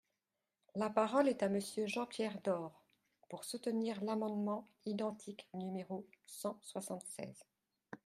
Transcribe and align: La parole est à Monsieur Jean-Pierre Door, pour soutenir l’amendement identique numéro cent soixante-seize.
La 0.73 0.89
parole 0.89 1.29
est 1.29 1.43
à 1.43 1.47
Monsieur 1.49 1.85
Jean-Pierre 1.85 2.41
Door, 2.41 2.71
pour 3.29 3.43
soutenir 3.45 4.03
l’amendement 4.03 4.67
identique 4.87 5.47
numéro 5.53 6.07
cent 6.25 6.57
soixante-seize. 6.63 7.45